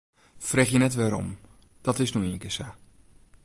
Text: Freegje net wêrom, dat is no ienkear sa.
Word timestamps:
Freegje 0.47 0.77
net 0.79 0.97
wêrom, 0.99 1.29
dat 1.85 2.01
is 2.05 2.13
no 2.13 2.19
ienkear 2.29 2.53
sa. 2.57 2.67